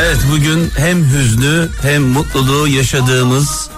Evet 0.00 0.18
bugün 0.32 0.70
hem 0.76 1.04
hüznü 1.04 1.68
hem 1.82 2.02
mutluluğu 2.02 2.68
yaşadığımız, 2.68 3.70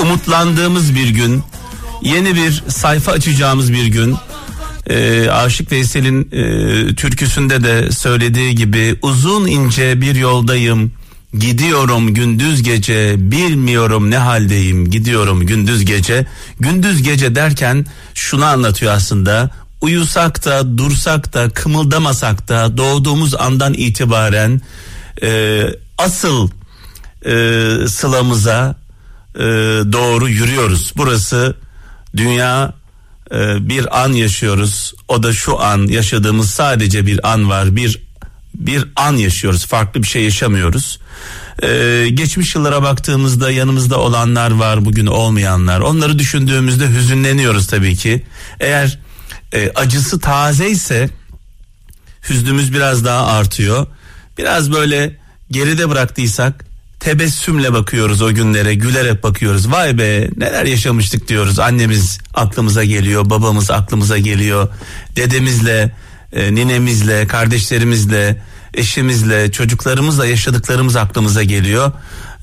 umutlandığımız 0.00 0.94
bir 0.94 1.08
gün. 1.08 1.42
Yeni 2.02 2.34
bir 2.34 2.64
sayfa 2.68 3.12
açacağımız 3.12 3.72
bir 3.72 3.86
gün. 3.86 4.16
Ee, 4.90 5.28
Aşık 5.30 5.72
Veysel'in 5.72 6.28
e, 6.32 6.94
türküsünde 6.94 7.64
de 7.64 7.92
söylediği 7.92 8.54
gibi 8.54 8.98
uzun 9.02 9.46
ince 9.46 10.00
bir 10.00 10.14
yoldayım. 10.14 10.92
Gidiyorum 11.38 12.14
gündüz 12.14 12.62
gece 12.62 13.14
bilmiyorum 13.18 14.10
ne 14.10 14.18
haldeyim 14.18 14.90
gidiyorum 14.90 15.46
gündüz 15.46 15.84
gece. 15.84 16.26
Gündüz 16.60 17.02
gece 17.02 17.34
derken 17.34 17.86
şunu 18.14 18.44
anlatıyor 18.44 18.92
aslında 18.92 19.50
uyusak 19.80 20.44
da 20.44 20.78
dursak 20.78 21.34
da 21.34 21.50
kımıldamasak 21.50 22.48
da 22.48 22.76
doğduğumuz 22.76 23.34
andan 23.34 23.74
itibaren 23.74 24.60
e, 25.22 25.62
asıl 25.98 26.50
e, 27.24 27.34
sılamıza 27.88 28.76
e, 29.34 29.40
doğru 29.92 30.28
yürüyoruz. 30.28 30.92
Burası 30.96 31.54
dünya 32.16 32.74
e, 33.30 33.68
bir 33.68 34.02
an 34.02 34.12
yaşıyoruz. 34.12 34.94
O 35.08 35.22
da 35.22 35.32
şu 35.32 35.60
an 35.60 35.86
yaşadığımız 35.86 36.50
sadece 36.50 37.06
bir 37.06 37.32
an 37.32 37.48
var. 37.48 37.76
Bir 37.76 38.08
bir 38.54 38.84
an 38.96 39.12
yaşıyoruz. 39.12 39.66
Farklı 39.66 40.02
bir 40.02 40.08
şey 40.08 40.22
yaşamıyoruz. 40.22 40.98
Ee, 41.62 42.08
geçmiş 42.14 42.54
yıllara 42.54 42.82
baktığımızda 42.82 43.50
yanımızda 43.50 43.98
olanlar 44.00 44.50
var, 44.50 44.84
bugün 44.84 45.06
olmayanlar. 45.06 45.80
Onları 45.80 46.18
düşündüğümüzde 46.18 46.88
hüzünleniyoruz 46.88 47.66
tabii 47.66 47.96
ki. 47.96 48.26
Eğer 48.60 48.98
e, 49.52 49.70
acısı 49.74 50.20
taze 50.20 50.70
ise 50.70 51.10
hüznümüz 52.28 52.72
biraz 52.72 53.04
daha 53.04 53.26
artıyor. 53.26 53.86
Biraz 54.38 54.72
böyle 54.72 55.16
geride 55.50 55.88
bıraktıysak 55.88 56.64
tebessümle 57.00 57.72
bakıyoruz 57.72 58.22
o 58.22 58.34
günlere 58.34 58.74
gülerek 58.74 59.22
bakıyoruz. 59.22 59.70
Vay 59.72 59.98
be 59.98 60.30
neler 60.36 60.64
yaşamıştık 60.64 61.28
diyoruz. 61.28 61.58
Annemiz 61.58 62.18
aklımıza 62.34 62.84
geliyor 62.84 63.30
babamız 63.30 63.70
aklımıza 63.70 64.18
geliyor. 64.18 64.68
Dedemizle 65.16 65.92
e, 66.32 66.54
ninemizle 66.54 67.26
kardeşlerimizle 67.26 68.42
eşimizle 68.74 69.52
çocuklarımızla 69.52 70.26
yaşadıklarımız 70.26 70.96
aklımıza 70.96 71.42
geliyor. 71.42 71.92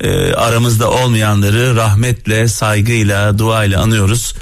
E, 0.01 0.33
aramızda 0.33 0.91
olmayanları 0.91 1.75
rahmetle 1.75 2.47
saygıyla 2.47 3.37
duayla 3.37 3.81
anıyoruz. 3.81 4.35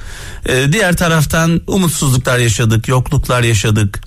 E, 0.45 0.73
diğer 0.73 0.97
taraftan 0.97 1.61
umutsuzluklar 1.67 2.37
yaşadık 2.37 2.87
yokluklar 2.87 3.43
yaşadık. 3.43 4.01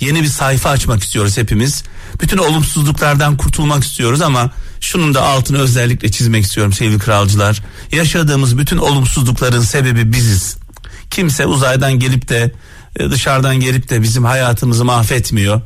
Yeni 0.00 0.22
bir 0.22 0.28
sayfa 0.28 0.70
açmak 0.70 1.02
istiyoruz 1.02 1.38
hepimiz 1.38 1.84
bütün 2.22 2.38
olumsuzluklardan 2.38 3.36
kurtulmak 3.36 3.84
istiyoruz 3.84 4.20
ama 4.20 4.50
şunun 4.80 5.14
da 5.14 5.22
altını 5.22 5.58
özellikle 5.58 6.10
çizmek 6.10 6.44
istiyorum 6.44 6.72
sevgili 6.72 6.98
kralcılar. 6.98 7.62
Yaşadığımız 7.92 8.58
bütün 8.58 8.76
olumsuzlukların 8.76 9.62
sebebi 9.62 10.12
biziz. 10.12 10.56
Kimse 11.10 11.46
uzaydan 11.46 11.92
gelip 11.92 12.28
de 12.28 12.52
e, 12.98 13.10
dışarıdan 13.10 13.60
gelip 13.60 13.90
de 13.90 14.02
bizim 14.02 14.24
hayatımızı 14.24 14.84
mahvetmiyor. 14.84 15.60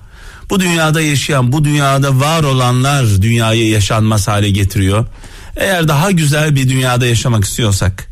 Bu 0.50 0.60
dünyada 0.60 1.00
yaşayan, 1.00 1.52
bu 1.52 1.64
dünyada 1.64 2.20
var 2.20 2.42
olanlar 2.42 3.22
dünyayı 3.22 3.68
yaşanmaz 3.68 4.28
hale 4.28 4.50
getiriyor. 4.50 5.06
Eğer 5.56 5.88
daha 5.88 6.10
güzel 6.10 6.54
bir 6.54 6.68
dünyada 6.68 7.06
yaşamak 7.06 7.44
istiyorsak, 7.44 8.08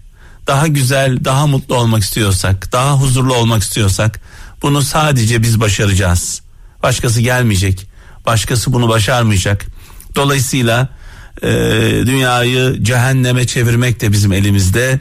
daha 0.46 0.66
güzel, 0.66 1.24
daha 1.24 1.46
mutlu 1.46 1.74
olmak 1.74 2.02
istiyorsak, 2.02 2.72
daha 2.72 2.92
huzurlu 2.92 3.34
olmak 3.34 3.62
istiyorsak 3.62 4.20
bunu 4.62 4.82
sadece 4.82 5.42
biz 5.42 5.60
başaracağız. 5.60 6.42
Başkası 6.82 7.20
gelmeyecek. 7.20 7.91
Başkası 8.26 8.72
bunu 8.72 8.88
başarmayacak. 8.88 9.66
Dolayısıyla 10.14 10.88
e, 11.42 11.48
dünyayı 12.06 12.84
cehenneme 12.84 13.46
çevirmek 13.46 14.00
de 14.00 14.12
bizim 14.12 14.32
elimizde. 14.32 15.00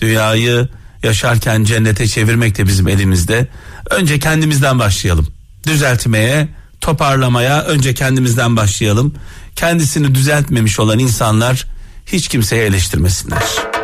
Dünyayı 0.00 0.68
yaşarken 1.02 1.64
cennete 1.64 2.06
çevirmek 2.06 2.58
de 2.58 2.66
bizim 2.66 2.88
elimizde. 2.88 3.48
Önce 3.90 4.18
kendimizden 4.18 4.78
başlayalım. 4.78 5.28
Düzeltmeye, 5.66 6.48
toparlamaya 6.80 7.62
önce 7.62 7.94
kendimizden 7.94 8.56
başlayalım. 8.56 9.14
Kendisini 9.56 10.14
düzeltmemiş 10.14 10.80
olan 10.80 10.98
insanlar 10.98 11.66
hiç 12.06 12.28
kimseye 12.28 12.66
eleştirmesinler. 12.66 13.79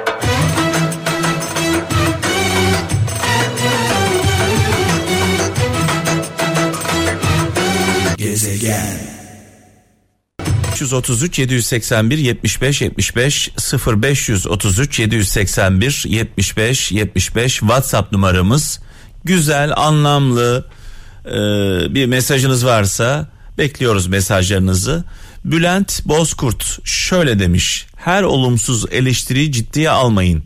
Gezegen 8.57 9.17
533 10.73 11.39
781 11.39 12.19
75 12.19 12.83
75 12.83 13.51
0533 13.87 14.99
781 14.99 16.05
75 16.07 16.93
75 16.93 17.59
WhatsApp 17.59 18.13
numaramız. 18.13 18.81
Güzel, 19.25 19.73
anlamlı 19.77 20.67
e, 21.27 21.31
bir 21.95 22.07
mesajınız 22.07 22.67
varsa 22.67 23.29
bekliyoruz 23.59 24.07
mesajlarınızı. 24.07 25.05
Bülent 25.45 26.07
Bozkurt 26.07 26.87
şöyle 26.87 27.39
demiş. 27.39 27.87
Her 27.97 28.23
olumsuz 28.23 28.85
eleştiriyi 28.91 29.53
ciddiye 29.53 29.91
almayın. 29.91 30.45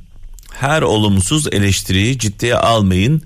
Her 0.53 0.82
olumsuz 0.82 1.47
eleştiriyi 1.53 2.19
ciddiye 2.19 2.56
almayın. 2.56 3.22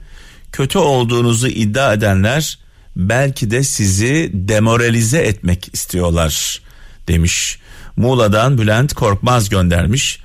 Kötü 0.52 0.78
olduğunuzu 0.78 1.48
iddia 1.48 1.92
edenler 1.92 2.63
belki 2.96 3.50
de 3.50 3.62
sizi 3.62 4.30
demoralize 4.34 5.18
etmek 5.18 5.70
istiyorlar 5.72 6.60
demiş. 7.08 7.58
Muğla'dan 7.96 8.58
Bülent 8.58 8.94
Korkmaz 8.94 9.48
göndermiş. 9.48 10.20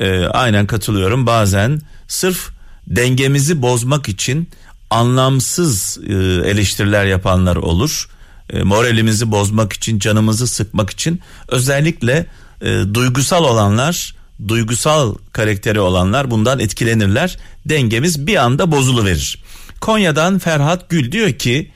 Ee, 0.00 0.24
aynen 0.24 0.66
katılıyorum 0.66 1.26
bazen 1.26 1.80
sırf 2.08 2.48
dengemizi 2.86 3.62
bozmak 3.62 4.08
için 4.08 4.48
anlamsız 4.90 5.98
e, 6.06 6.12
eleştiriler 6.50 7.06
yapanlar 7.06 7.56
olur. 7.56 8.08
E, 8.50 8.62
moralimizi 8.62 9.30
bozmak 9.30 9.72
için, 9.72 9.98
canımızı 9.98 10.46
sıkmak 10.46 10.90
için 10.90 11.20
özellikle 11.48 12.26
e, 12.62 12.82
duygusal 12.94 13.44
olanlar, 13.44 14.14
duygusal 14.48 15.14
karakteri 15.32 15.80
olanlar 15.80 16.30
bundan 16.30 16.58
etkilenirler. 16.58 17.38
Dengemiz 17.66 18.26
bir 18.26 18.36
anda 18.36 18.72
bozuluverir. 18.72 19.38
Konya'dan 19.80 20.38
Ferhat 20.38 20.90
Gül 20.90 21.12
diyor 21.12 21.32
ki 21.32 21.72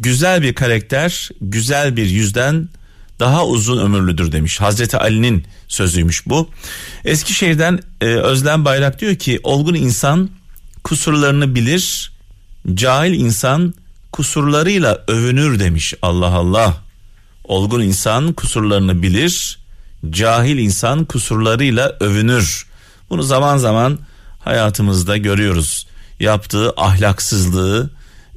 güzel 0.00 0.42
bir 0.42 0.54
karakter 0.54 1.28
güzel 1.40 1.96
bir 1.96 2.06
yüzden 2.06 2.68
daha 3.20 3.46
uzun 3.46 3.78
ömürlüdür 3.78 4.32
demiş. 4.32 4.60
Hazreti 4.60 4.96
Ali'nin 4.96 5.44
sözüymüş 5.68 6.26
bu. 6.26 6.50
Eskişehir'den 7.04 7.80
e, 8.00 8.06
Özlem 8.06 8.64
Bayrak 8.64 9.00
diyor 9.00 9.16
ki 9.16 9.40
olgun 9.42 9.74
insan 9.74 10.30
kusurlarını 10.84 11.54
bilir, 11.54 12.12
cahil 12.74 13.12
insan 13.12 13.74
kusurlarıyla 14.12 15.04
övünür 15.08 15.60
demiş. 15.60 15.94
Allah 16.02 16.26
Allah. 16.26 16.76
Olgun 17.44 17.80
insan 17.80 18.32
kusurlarını 18.32 19.02
bilir, 19.02 19.58
cahil 20.10 20.58
insan 20.58 21.04
kusurlarıyla 21.04 21.96
övünür. 22.00 22.66
Bunu 23.10 23.22
zaman 23.22 23.58
zaman 23.58 23.98
hayatımızda 24.38 25.16
görüyoruz. 25.16 25.86
Yaptığı 26.20 26.70
ahlaksızlığı, 26.76 27.90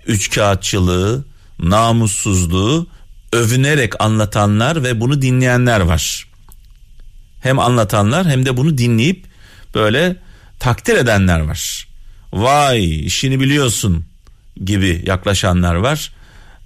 üçkağıtçılığı, 0.08 1.26
namussuzluğu 1.70 2.88
övünerek 3.32 4.02
anlatanlar 4.02 4.84
ve 4.84 5.00
bunu 5.00 5.22
dinleyenler 5.22 5.80
var. 5.80 6.28
Hem 7.42 7.60
anlatanlar 7.60 8.28
hem 8.28 8.46
de 8.46 8.58
bunu 8.58 8.78
dinleyip 8.78 9.26
böyle 9.76 10.16
takdir 10.60 10.98
edenler 10.98 11.40
var. 11.40 11.88
Vay 12.34 13.06
işini 13.06 13.40
biliyorsun 13.40 14.06
gibi 14.66 15.04
yaklaşanlar 15.06 15.76
var. 15.76 16.12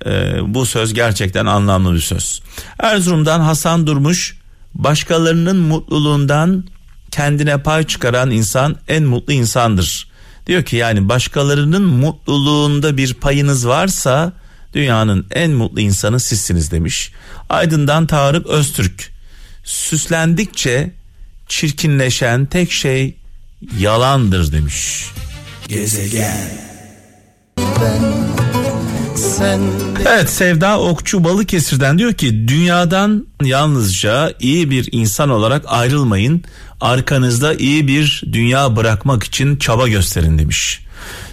Ee, 0.05 0.33
bu 0.47 0.65
söz 0.65 0.93
gerçekten 0.93 1.45
anlamlı 1.45 1.93
bir 1.93 1.99
söz. 1.99 2.41
Erzurum'dan 2.79 3.39
Hasan 3.39 3.87
Durmuş 3.87 4.37
başkalarının 4.73 5.57
mutluluğundan 5.57 6.65
kendine 7.11 7.63
pay 7.63 7.83
çıkaran 7.83 8.31
insan 8.31 8.75
en 8.87 9.03
mutlu 9.03 9.33
insandır. 9.33 10.07
Diyor 10.47 10.63
ki 10.63 10.75
yani 10.75 11.09
başkalarının 11.09 11.83
mutluluğunda 11.83 12.97
bir 12.97 13.13
payınız 13.13 13.67
varsa 13.67 14.33
dünyanın 14.77 15.27
en 15.31 15.51
mutlu 15.51 15.81
insanı 15.81 16.19
sizsiniz 16.19 16.71
demiş. 16.71 17.11
Aydın'dan 17.49 18.07
Tarık 18.07 18.47
Öztürk 18.47 19.11
süslendikçe 19.63 20.91
çirkinleşen 21.47 22.45
tek 22.45 22.71
şey 22.71 23.15
yalandır 23.79 24.51
demiş. 24.51 25.05
Gezegen 25.67 26.67
Evet 30.05 30.29
Sevda 30.29 30.79
Okçu 30.79 31.23
Balıkesir'den 31.23 31.99
diyor 31.99 32.13
ki 32.13 32.47
dünyadan 32.47 33.27
yalnızca 33.43 34.33
iyi 34.39 34.69
bir 34.69 34.89
insan 34.91 35.29
olarak 35.29 35.63
ayrılmayın. 35.67 36.43
Arkanızda 36.81 37.53
iyi 37.53 37.87
bir 37.87 38.23
dünya 38.31 38.75
bırakmak 38.75 39.23
için 39.23 39.57
çaba 39.57 39.87
gösterin 39.87 40.39
demiş. 40.39 40.79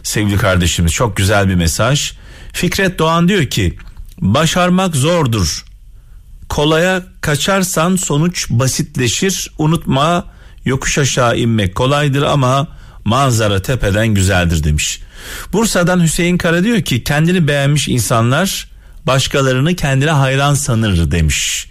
Sevgili 0.02 0.37
kardeşimiz 0.37 0.93
çok 0.93 1.17
güzel 1.17 1.49
bir 1.49 1.55
mesaj. 1.55 2.12
Fikret 2.54 2.98
Doğan 2.98 3.28
diyor 3.28 3.46
ki 3.46 3.76
başarmak 4.20 4.96
zordur. 4.96 5.64
kolaya 6.48 7.02
kaçarsan 7.20 7.96
sonuç 7.96 8.50
basitleşir. 8.50 9.50
Unutma 9.58 10.26
yokuş 10.64 10.98
aşağı 10.98 11.38
inmek 11.38 11.74
kolaydır 11.74 12.22
ama 12.22 12.68
manzara 13.04 13.62
tepeden 13.62 14.08
güzeldir 14.08 14.64
demiş. 14.64 15.00
Bursa'dan 15.52 16.02
Hüseyin 16.02 16.38
Kara 16.38 16.64
diyor 16.64 16.82
ki 16.82 17.04
kendini 17.04 17.48
beğenmiş 17.48 17.88
insanlar 17.88 18.68
başkalarını 19.06 19.74
kendine 19.74 20.10
hayran 20.10 20.54
sanır 20.54 21.10
demiş. 21.10 21.68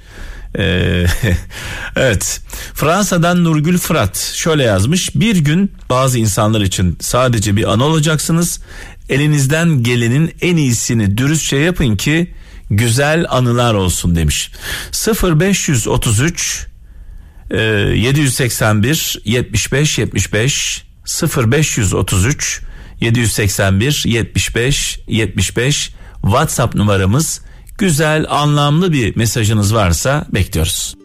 Ee, 0.58 1.06
evet 1.96 2.42
Fransa'dan 2.74 3.44
Nurgül 3.44 3.78
Fırat 3.78 4.18
şöyle 4.18 4.64
yazmış 4.64 5.16
bir 5.16 5.36
gün 5.38 5.72
bazı 5.90 6.20
insanlar 6.20 6.62
için 6.62 6.98
sadece 7.02 7.56
bir 7.56 7.72
an 7.74 7.80
olacaksınız 7.80 8.60
elinizden 9.14 9.84
gelenin 9.84 10.34
en 10.42 10.58
iyisini 10.58 11.18
dürüstçe 11.18 11.58
yapın 11.58 11.96
ki 11.96 12.34
güzel 12.70 13.26
anılar 13.30 13.74
olsun 13.74 14.16
demiş. 14.16 14.52
0533 15.24 16.68
781 17.52 19.22
75 19.26 19.98
75 19.98 20.84
0533 21.38 22.62
781 23.02 24.04
75 24.06 25.00
75 25.08 25.94
WhatsApp 26.22 26.76
numaramız. 26.76 27.42
Güzel 27.78 28.26
anlamlı 28.30 28.94
bir 28.94 29.16
mesajınız 29.16 29.74
varsa 29.74 30.26
bekliyoruz. 30.34 30.96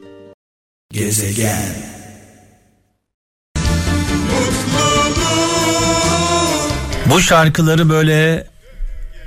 Gezegen 0.92 1.97
Bu 7.10 7.20
şarkıları 7.20 7.88
böyle 7.88 8.46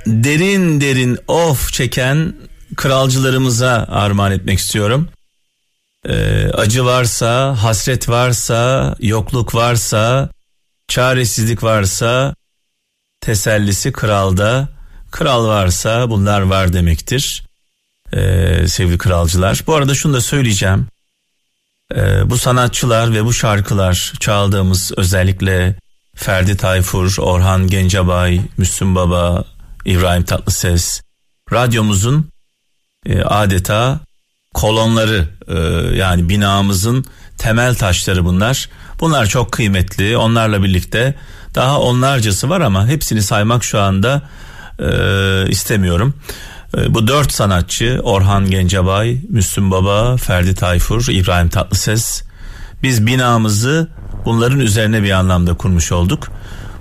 derin 0.06 0.80
derin 0.80 1.18
of 1.28 1.72
çeken 1.72 2.34
kralcılarımıza 2.76 3.86
armağan 3.90 4.32
etmek 4.32 4.58
istiyorum. 4.58 5.08
Ee, 6.08 6.46
acı 6.48 6.84
varsa, 6.84 7.56
hasret 7.62 8.08
varsa, 8.08 8.94
yokluk 9.00 9.54
varsa, 9.54 10.28
çaresizlik 10.88 11.62
varsa 11.62 12.34
tesellisi 13.20 13.92
kralda. 13.92 14.68
Kral 15.10 15.46
varsa 15.46 16.10
bunlar 16.10 16.40
var 16.40 16.72
demektir. 16.72 17.42
Ee, 18.12 18.64
sevgili 18.68 18.98
kralcılar. 18.98 19.62
Bu 19.66 19.74
arada 19.74 19.94
şunu 19.94 20.14
da 20.14 20.20
söyleyeceğim. 20.20 20.86
Ee, 21.94 22.30
bu 22.30 22.38
sanatçılar 22.38 23.14
ve 23.14 23.24
bu 23.24 23.32
şarkılar 23.32 24.12
çaldığımız 24.20 24.92
özellikle 24.96 25.81
Ferdi 26.14 26.56
Tayfur, 26.56 27.16
Orhan 27.18 27.66
Gencebay, 27.66 28.40
Müslüm 28.56 28.94
Baba, 28.94 29.44
İbrahim 29.84 30.22
Tatlıses 30.22 31.02
radyomuzun 31.52 32.28
e, 33.06 33.22
adeta 33.22 34.00
kolonları 34.54 35.28
e, 35.48 35.56
yani 35.96 36.28
binamızın 36.28 37.04
temel 37.38 37.74
taşları 37.74 38.24
bunlar. 38.24 38.68
Bunlar 39.00 39.26
çok 39.26 39.52
kıymetli. 39.52 40.16
Onlarla 40.16 40.62
birlikte 40.62 41.14
daha 41.54 41.80
onlarcası 41.80 42.48
var 42.48 42.60
ama 42.60 42.86
hepsini 42.86 43.22
saymak 43.22 43.64
şu 43.64 43.80
anda 43.80 44.22
e, 44.78 44.88
istemiyorum. 45.48 46.14
E, 46.76 46.94
bu 46.94 47.08
dört 47.08 47.32
sanatçı 47.32 48.00
Orhan 48.02 48.50
Gencebay, 48.50 49.20
Müslüm 49.28 49.70
Baba, 49.70 50.16
Ferdi 50.16 50.54
Tayfur, 50.54 51.06
İbrahim 51.10 51.48
Tatlıses. 51.48 52.22
Biz 52.82 53.06
binamızı 53.06 53.88
bunların 54.24 54.60
üzerine 54.60 55.02
bir 55.02 55.10
anlamda 55.10 55.54
kurmuş 55.54 55.92
olduk. 55.92 56.28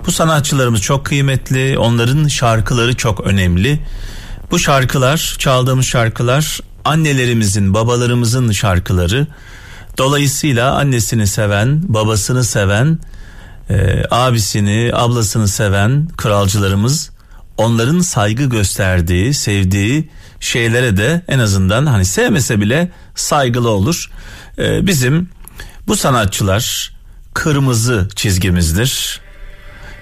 Bu 0.06 0.12
sanatçılarımız 0.12 0.82
çok 0.82 1.06
kıymetli. 1.06 1.78
Onların 1.78 2.28
şarkıları 2.28 2.96
çok 2.96 3.20
önemli. 3.20 3.80
Bu 4.52 4.60
şarkılar, 4.60 5.36
çaldığımız 5.40 5.86
şarkılar 5.86 6.60
annelerimizin, 6.86 7.74
babalarımızın 7.74 8.52
şarkıları. 8.52 9.28
Dolayısıyla 9.98 10.76
annesini 10.76 11.28
seven, 11.28 11.94
babasını 11.94 12.44
seven, 12.44 13.00
e, 13.70 14.04
abisini, 14.12 14.92
ablasını 14.94 15.48
seven 15.48 16.08
kralcılarımız 16.18 17.12
onların 17.58 18.00
saygı 18.00 18.44
gösterdiği, 18.44 19.34
sevdiği 19.34 20.10
şeylere 20.40 20.98
de 20.98 21.22
en 21.28 21.40
azından 21.40 21.86
hani 21.86 22.06
sevmese 22.06 22.62
bile 22.62 22.92
saygılı 23.16 23.70
olur. 23.70 24.12
E, 24.58 24.88
bizim 24.88 25.30
bu 25.88 25.96
sanatçılar 25.96 26.94
kırmızı 27.34 28.10
çizgimizdir. 28.16 29.22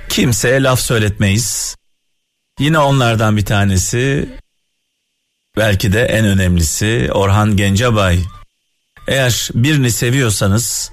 Kimseye 0.10 0.64
laf 0.64 0.80
söyletmeyiz. 0.80 1.76
Yine 2.60 2.80
onlardan 2.80 3.38
bir 3.38 3.46
tanesi 3.46 4.30
belki 5.58 5.94
de 5.94 6.04
en 6.06 6.26
önemlisi 6.26 7.10
Orhan 7.14 7.58
Gencebay. 7.58 8.20
Eğer 9.08 9.50
birini 9.54 9.92
seviyorsanız, 9.92 10.92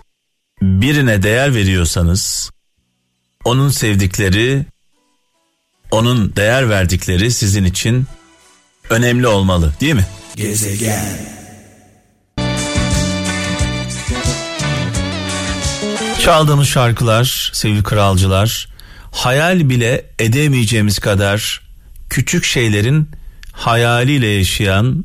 birine 0.63 1.23
değer 1.23 1.55
veriyorsanız, 1.55 2.51
onun 3.45 3.69
sevdikleri, 3.69 4.67
onun 5.91 6.37
değer 6.37 6.71
verdikleri 6.71 7.33
sizin 7.33 7.65
için 7.65 8.07
önemli 8.91 9.27
olmalı, 9.27 9.75
değil 9.81 9.95
mi? 9.95 10.07
Gezegen. 10.37 11.46
Çaldığımız 16.27 16.69
şarkılar, 16.69 17.51
sevgili 17.53 17.83
kralcılar, 17.83 18.69
hayal 19.13 19.69
bile 19.69 20.05
edemeyeceğimiz 20.19 20.99
kadar 20.99 21.63
küçük 22.11 22.45
şeylerin 22.45 23.11
hayaliyle 23.53 24.27
yaşayan 24.27 25.05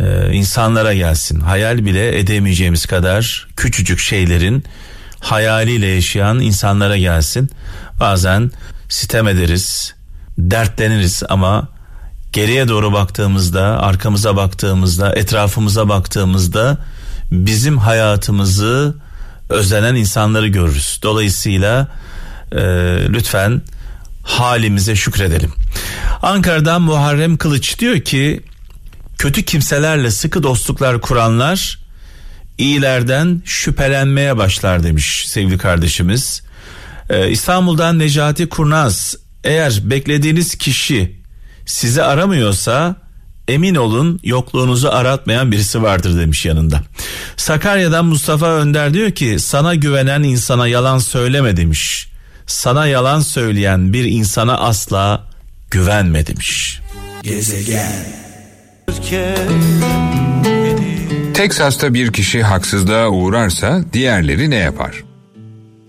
e, 0.00 0.32
insanlara 0.32 0.94
gelsin. 0.94 1.40
Hayal 1.40 1.84
bile 1.86 2.18
edemeyeceğimiz 2.18 2.86
kadar 2.86 3.48
küçücük 3.56 3.98
şeylerin 3.98 4.64
hayaliyle 5.20 5.86
yaşayan 5.86 6.40
insanlara 6.40 6.96
gelsin. 6.96 7.50
Bazen 8.00 8.50
sitem 8.88 9.28
ederiz, 9.28 9.94
dertleniriz 10.38 11.22
ama 11.28 11.68
geriye 12.32 12.68
doğru 12.68 12.92
baktığımızda, 12.92 13.82
arkamıza 13.82 14.36
baktığımızda, 14.36 15.14
etrafımıza 15.14 15.88
baktığımızda 15.88 16.78
bizim 17.32 17.78
hayatımızı 17.78 19.05
özlenen 19.48 19.94
insanları 19.94 20.46
görürüz. 20.46 21.00
Dolayısıyla 21.02 21.88
e, 22.52 22.58
lütfen 23.08 23.62
halimize 24.22 24.96
şükredelim. 24.96 25.52
Ankara'dan 26.22 26.82
Muharrem 26.82 27.36
Kılıç 27.36 27.78
diyor 27.78 28.00
ki 28.00 28.40
kötü 29.18 29.42
kimselerle 29.42 30.10
sıkı 30.10 30.42
dostluklar 30.42 31.00
kuranlar 31.00 31.78
iyilerden 32.58 33.42
şüphelenmeye 33.44 34.36
başlar 34.36 34.82
demiş 34.82 35.28
sevgili 35.28 35.58
kardeşimiz. 35.58 36.42
Ee, 37.10 37.30
İstanbul'dan 37.30 37.98
Necati 37.98 38.48
Kurnaz 38.48 39.16
eğer 39.44 39.80
beklediğiniz 39.82 40.54
kişi 40.54 41.20
sizi 41.66 42.02
aramıyorsa 42.02 42.96
emin 43.48 43.74
olun 43.74 44.20
yokluğunuzu 44.22 44.88
aratmayan 44.88 45.52
birisi 45.52 45.82
vardır 45.82 46.18
demiş 46.18 46.46
yanında. 46.46 46.82
Sakarya'dan 47.36 48.04
Mustafa 48.04 48.46
Önder 48.46 48.94
diyor 48.94 49.10
ki 49.10 49.36
sana 49.38 49.74
güvenen 49.74 50.22
insana 50.22 50.68
yalan 50.68 50.98
söyleme 50.98 51.56
demiş. 51.56 52.08
Sana 52.46 52.86
yalan 52.86 53.20
söyleyen 53.20 53.92
bir 53.92 54.04
insana 54.04 54.58
asla 54.58 55.26
güvenme 55.70 56.26
demiş. 56.26 56.80
Gezegen. 57.22 58.06
Teksas'ta 61.34 61.94
bir 61.94 62.12
kişi 62.12 62.42
haksızlığa 62.42 63.08
uğrarsa 63.08 63.80
diğerleri 63.92 64.50
ne 64.50 64.56
yapar? 64.56 65.04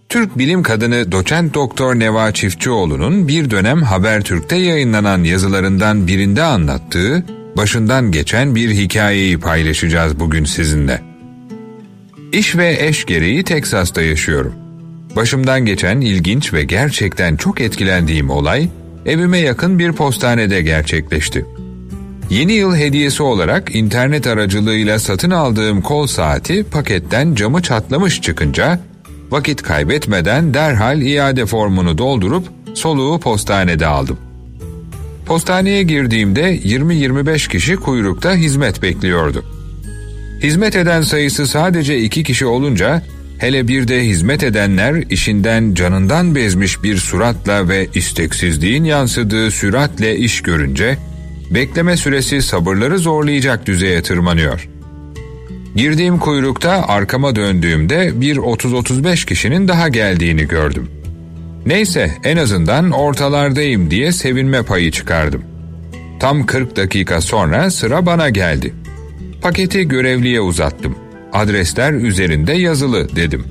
Türk 0.09 0.37
bilim 0.37 0.63
kadını 0.63 1.11
doçent 1.11 1.53
doktor 1.53 1.95
Neva 1.95 2.31
Çiftçioğlu'nun 2.31 3.27
bir 3.27 3.51
dönem 3.51 3.83
Habertürk'te 3.83 4.55
yayınlanan 4.55 5.23
yazılarından 5.23 6.07
birinde 6.07 6.43
anlattığı 6.43 7.23
başından 7.57 8.11
geçen 8.11 8.55
bir 8.55 8.69
hikayeyi 8.69 9.39
paylaşacağız 9.39 10.19
bugün 10.19 10.45
sizinle. 10.45 11.01
İş 12.31 12.55
ve 12.55 12.77
eş 12.79 13.05
gereği 13.05 13.43
Teksas'ta 13.43 14.01
yaşıyorum. 14.01 14.53
Başımdan 15.15 15.65
geçen 15.65 16.01
ilginç 16.01 16.53
ve 16.53 16.63
gerçekten 16.63 17.35
çok 17.35 17.61
etkilendiğim 17.61 18.29
olay 18.29 18.69
evime 19.05 19.37
yakın 19.37 19.79
bir 19.79 19.91
postanede 19.91 20.61
gerçekleşti. 20.61 21.45
Yeni 22.29 22.53
yıl 22.53 22.75
hediyesi 22.75 23.23
olarak 23.23 23.75
internet 23.75 24.27
aracılığıyla 24.27 24.99
satın 24.99 25.31
aldığım 25.31 25.81
kol 25.81 26.07
saati 26.07 26.63
paketten 26.63 27.35
camı 27.35 27.61
çatlamış 27.61 28.21
çıkınca 28.21 28.79
vakit 29.31 29.61
kaybetmeden 29.61 30.53
derhal 30.53 31.01
iade 31.01 31.45
formunu 31.45 31.97
doldurup 31.97 32.47
soluğu 32.73 33.19
postanede 33.19 33.87
aldım. 33.87 34.26
Postaneye 35.27 35.83
girdiğimde 35.83 36.57
20-25 36.57 37.49
kişi 37.49 37.75
kuyrukta 37.75 38.35
hizmet 38.35 38.81
bekliyordu. 38.81 39.45
Hizmet 40.43 40.75
eden 40.75 41.01
sayısı 41.01 41.47
sadece 41.47 41.99
iki 41.99 42.23
kişi 42.23 42.45
olunca 42.45 43.03
hele 43.37 43.67
bir 43.67 43.87
de 43.87 44.05
hizmet 44.05 44.43
edenler 44.43 45.03
işinden 45.09 45.73
canından 45.73 46.35
bezmiş 46.35 46.83
bir 46.83 46.97
suratla 46.97 47.69
ve 47.69 47.87
isteksizliğin 47.93 48.83
yansıdığı 48.83 49.51
süratle 49.51 50.17
iş 50.17 50.41
görünce 50.41 50.97
bekleme 51.51 51.97
süresi 51.97 52.41
sabırları 52.41 52.99
zorlayacak 52.99 53.65
düzeye 53.65 54.01
tırmanıyor. 54.01 54.69
Girdiğim 55.75 56.17
kuyrukta 56.17 56.71
arkama 56.87 57.35
döndüğümde 57.35 58.21
bir 58.21 58.37
30-35 58.37 59.25
kişinin 59.25 59.67
daha 59.67 59.89
geldiğini 59.89 60.47
gördüm. 60.47 60.89
Neyse 61.67 62.11
en 62.23 62.37
azından 62.37 62.91
ortalardayım 62.91 63.91
diye 63.91 64.11
sevinme 64.11 64.63
payı 64.63 64.91
çıkardım. 64.91 65.43
Tam 66.19 66.45
40 66.45 66.75
dakika 66.75 67.21
sonra 67.21 67.71
sıra 67.71 68.05
bana 68.05 68.29
geldi. 68.29 68.73
Paketi 69.41 69.87
görevliye 69.87 70.41
uzattım. 70.41 70.95
Adresler 71.33 71.93
üzerinde 71.93 72.53
yazılı 72.53 73.15
dedim. 73.15 73.43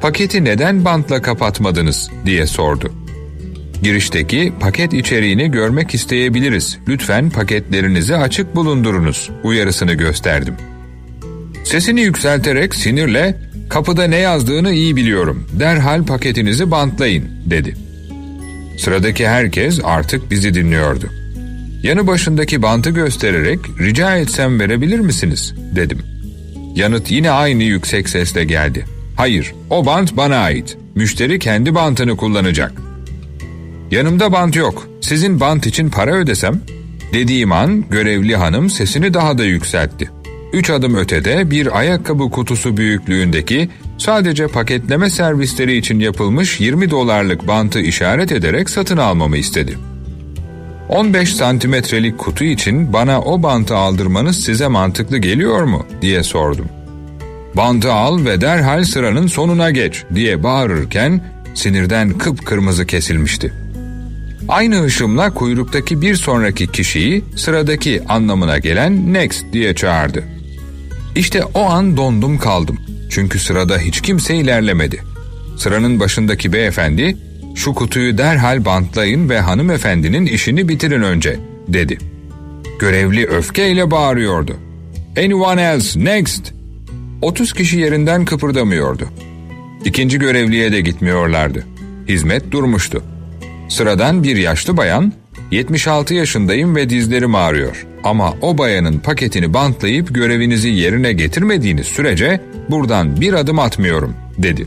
Paketi 0.00 0.44
neden 0.44 0.84
bantla 0.84 1.22
kapatmadınız 1.22 2.10
diye 2.26 2.46
sordu. 2.46 2.92
Girişteki 3.82 4.52
paket 4.60 4.92
içeriğini 4.92 5.50
görmek 5.50 5.94
isteyebiliriz. 5.94 6.78
Lütfen 6.88 7.30
paketlerinizi 7.30 8.16
açık 8.16 8.56
bulundurunuz 8.56 9.30
uyarısını 9.42 9.94
gösterdim. 9.94 10.54
Sesini 11.64 12.00
yükselterek 12.00 12.74
sinirle 12.74 13.51
kapıda 13.72 14.04
ne 14.04 14.16
yazdığını 14.16 14.72
iyi 14.72 14.96
biliyorum. 14.96 15.46
Derhal 15.52 16.04
paketinizi 16.04 16.70
bantlayın 16.70 17.30
dedi. 17.46 17.76
Sıradaki 18.78 19.28
herkes 19.28 19.80
artık 19.84 20.30
bizi 20.30 20.54
dinliyordu. 20.54 21.06
Yanı 21.82 22.06
başındaki 22.06 22.62
bantı 22.62 22.90
göstererek 22.90 23.58
rica 23.80 24.16
etsem 24.16 24.60
verebilir 24.60 24.98
misiniz 24.98 25.54
dedim. 25.76 25.98
Yanıt 26.74 27.10
yine 27.10 27.30
aynı 27.30 27.62
yüksek 27.62 28.08
sesle 28.08 28.44
geldi. 28.44 28.84
Hayır, 29.16 29.54
o 29.70 29.86
bant 29.86 30.16
bana 30.16 30.36
ait. 30.36 30.76
Müşteri 30.94 31.38
kendi 31.38 31.74
bantını 31.74 32.16
kullanacak. 32.16 32.72
Yanımda 33.90 34.32
bant 34.32 34.56
yok. 34.56 34.88
Sizin 35.00 35.40
bant 35.40 35.66
için 35.66 35.90
para 35.90 36.14
ödesem? 36.14 36.60
Dediğim 37.12 37.52
an 37.52 37.84
görevli 37.90 38.36
hanım 38.36 38.70
sesini 38.70 39.14
daha 39.14 39.38
da 39.38 39.44
yükseltti. 39.44 40.10
Üç 40.52 40.70
adım 40.70 40.94
ötede 40.94 41.50
bir 41.50 41.78
ayakkabı 41.78 42.30
kutusu 42.30 42.76
büyüklüğündeki 42.76 43.68
sadece 43.98 44.46
paketleme 44.46 45.10
servisleri 45.10 45.76
için 45.76 46.00
yapılmış 46.00 46.60
20 46.60 46.90
dolarlık 46.90 47.48
bantı 47.48 47.80
işaret 47.80 48.32
ederek 48.32 48.70
satın 48.70 48.96
almamı 48.96 49.36
istedi. 49.36 49.78
15 50.88 51.34
santimetrelik 51.34 52.18
kutu 52.18 52.44
için 52.44 52.92
bana 52.92 53.20
o 53.20 53.42
bantı 53.42 53.76
aldırmanız 53.76 54.44
size 54.44 54.68
mantıklı 54.68 55.18
geliyor 55.18 55.62
mu 55.62 55.86
diye 56.02 56.22
sordum. 56.22 56.66
Bantı 57.56 57.92
al 57.92 58.24
ve 58.24 58.40
derhal 58.40 58.84
sıranın 58.84 59.26
sonuna 59.26 59.70
geç 59.70 60.04
diye 60.14 60.42
bağırırken 60.42 61.20
sinirden 61.54 62.18
kıpkırmızı 62.18 62.86
kesilmişti. 62.86 63.52
Aynı 64.48 64.84
ışımla 64.84 65.34
kuyruktaki 65.34 66.00
bir 66.00 66.14
sonraki 66.14 66.66
kişiyi 66.66 67.24
sıradaki 67.36 68.02
anlamına 68.08 68.58
gelen 68.58 69.12
next 69.12 69.44
diye 69.52 69.74
çağırdı. 69.74 70.31
İşte 71.16 71.44
o 71.44 71.60
an 71.60 71.96
dondum 71.96 72.38
kaldım. 72.38 72.78
Çünkü 73.10 73.38
sırada 73.38 73.78
hiç 73.78 74.00
kimse 74.00 74.36
ilerlemedi. 74.36 75.02
Sıranın 75.56 76.00
başındaki 76.00 76.52
beyefendi 76.52 77.16
şu 77.54 77.74
kutuyu 77.74 78.18
derhal 78.18 78.64
bantlayın 78.64 79.28
ve 79.28 79.40
hanımefendinin 79.40 80.26
işini 80.26 80.68
bitirin 80.68 81.02
önce 81.02 81.40
dedi. 81.68 81.98
Görevli 82.78 83.26
öfkeyle 83.26 83.90
bağırıyordu. 83.90 84.56
Anyone 85.18 85.62
else 85.62 86.04
next 86.04 86.52
30 87.22 87.52
kişi 87.52 87.78
yerinden 87.78 88.24
kıpırdamıyordu. 88.24 89.08
İkinci 89.84 90.18
görevliye 90.18 90.72
de 90.72 90.80
gitmiyorlardı. 90.80 91.66
Hizmet 92.08 92.50
durmuştu. 92.50 93.02
Sıradan 93.68 94.22
bir 94.22 94.36
yaşlı 94.36 94.76
bayan, 94.76 95.12
76 95.50 96.14
yaşındayım 96.14 96.76
ve 96.76 96.90
dizlerim 96.90 97.34
ağrıyor. 97.34 97.86
Ama 98.04 98.34
o 98.40 98.58
bayanın 98.58 98.98
paketini 98.98 99.54
bantlayıp 99.54 100.14
görevinizi 100.14 100.68
yerine 100.68 101.12
getirmediğiniz 101.12 101.86
sürece 101.86 102.40
buradan 102.70 103.20
bir 103.20 103.32
adım 103.32 103.58
atmıyorum, 103.58 104.14
dedi. 104.38 104.66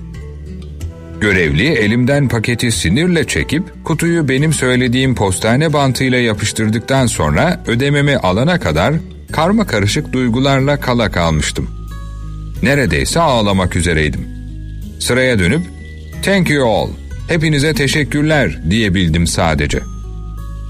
Görevli 1.21 1.67
elimden 1.67 2.27
paketi 2.27 2.71
sinirle 2.71 3.27
çekip 3.27 3.85
kutuyu 3.85 4.29
benim 4.29 4.53
söylediğim 4.53 5.15
postane 5.15 5.73
bantıyla 5.73 6.17
yapıştırdıktan 6.17 7.05
sonra 7.05 7.63
ödememi 7.67 8.17
alana 8.17 8.59
kadar 8.59 8.93
karma 9.31 9.67
karışık 9.67 10.13
duygularla 10.13 10.79
kala 10.79 11.11
kalmıştım. 11.11 11.69
Neredeyse 12.63 13.19
ağlamak 13.19 13.75
üzereydim. 13.75 14.27
Sıraya 14.99 15.39
dönüp 15.39 15.61
"Thank 16.23 16.49
you 16.49 16.69
all. 16.69 16.89
Hepinize 17.27 17.73
teşekkürler." 17.73 18.59
diyebildim 18.69 19.27
sadece. 19.27 19.79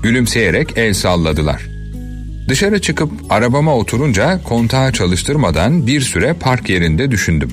Gülümseyerek 0.03 0.77
el 0.77 0.93
salladılar. 0.93 1.74
Dışarı 2.47 2.81
çıkıp 2.81 3.11
arabama 3.29 3.75
oturunca 3.75 4.43
kontağı 4.43 4.91
çalıştırmadan 4.91 5.87
bir 5.87 6.01
süre 6.01 6.33
park 6.33 6.69
yerinde 6.69 7.11
düşündüm. 7.11 7.51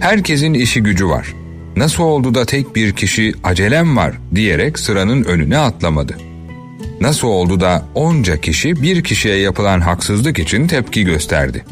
Herkesin 0.00 0.54
işi 0.54 0.82
gücü 0.82 1.08
var. 1.08 1.34
Nasıl 1.76 2.02
oldu 2.02 2.34
da 2.34 2.44
tek 2.44 2.76
bir 2.76 2.92
kişi 2.92 3.34
acelem 3.44 3.96
var 3.96 4.14
diyerek 4.34 4.78
sıranın 4.78 5.24
önüne 5.24 5.58
atlamadı. 5.58 6.16
Nasıl 7.00 7.28
oldu 7.28 7.60
da 7.60 7.84
onca 7.94 8.36
kişi 8.36 8.82
bir 8.82 9.04
kişiye 9.04 9.36
yapılan 9.36 9.80
haksızlık 9.80 10.38
için 10.38 10.66
tepki 10.66 11.04
gösterdi. 11.04 11.64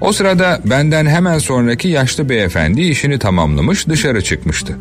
O 0.00 0.12
sırada 0.12 0.60
benden 0.64 1.06
hemen 1.06 1.38
sonraki 1.38 1.88
yaşlı 1.88 2.28
beyefendi 2.28 2.82
işini 2.82 3.18
tamamlamış 3.18 3.88
dışarı 3.88 4.24
çıkmıştı. 4.24 4.78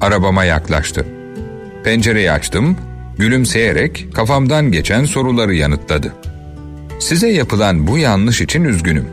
Arabama 0.00 0.44
yaklaştı. 0.44 1.06
Pencereyi 1.84 2.32
açtım, 2.32 2.76
gülümseyerek 3.18 4.08
kafamdan 4.14 4.72
geçen 4.72 5.04
soruları 5.04 5.54
yanıtladı. 5.54 6.14
Size 7.00 7.28
yapılan 7.28 7.86
bu 7.86 7.98
yanlış 7.98 8.40
için 8.40 8.64
üzgünüm. 8.64 9.04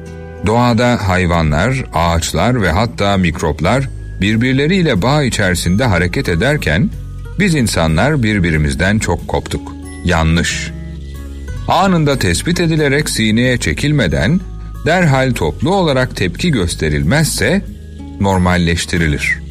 Doğada 0.45 1.09
hayvanlar, 1.09 1.85
ağaçlar 1.93 2.62
ve 2.62 2.71
hatta 2.71 3.17
mikroplar 3.17 3.89
birbirleriyle 4.21 5.01
bağ 5.01 5.24
içerisinde 5.24 5.85
hareket 5.85 6.29
ederken 6.29 6.89
biz 7.39 7.55
insanlar 7.55 8.24
birbirimizden 8.24 9.00
çok 9.00 9.27
koptuk. 9.27 9.71
Yanlış. 10.05 10.71
Anında 11.67 12.19
tespit 12.19 12.59
edilerek 12.59 13.09
sineye 13.09 13.57
çekilmeden 13.57 14.39
derhal 14.85 15.33
toplu 15.33 15.75
olarak 15.75 16.15
tepki 16.15 16.51
gösterilmezse 16.51 17.62
normalleştirilir. 18.19 19.44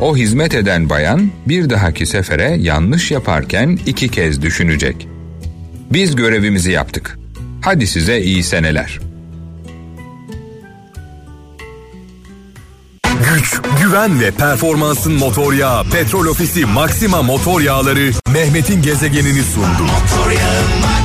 O 0.00 0.16
hizmet 0.16 0.54
eden 0.54 0.88
bayan 0.88 1.30
bir 1.46 1.70
dahaki 1.70 2.06
sefere 2.06 2.56
yanlış 2.60 3.10
yaparken 3.10 3.78
iki 3.86 4.08
kez 4.08 4.42
düşünecek. 4.42 5.08
Biz 5.90 6.16
görevimizi 6.16 6.70
yaptık. 6.70 7.18
Hadi 7.60 7.86
size 7.86 8.20
iyi 8.20 8.42
seneler. 8.42 9.00
Güç, 13.34 13.60
güven 13.82 14.20
ve 14.20 14.30
performansın 14.30 15.12
motor 15.12 15.52
yağı 15.52 15.84
Petrol 15.84 16.26
Ofisi 16.26 16.66
Maxima 16.66 17.22
Motor 17.22 17.60
Yağları 17.60 18.10
Mehmet'in 18.32 18.82
gezegenini 18.82 19.42
sundu. 19.42 19.82
Motor 19.82 20.30
yağı 20.30 20.95